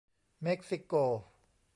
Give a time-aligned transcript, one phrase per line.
[0.43, 0.93] เม็กซิโก